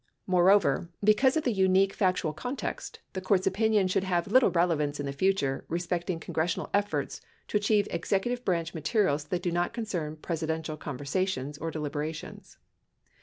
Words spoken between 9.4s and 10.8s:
do not concern Presidential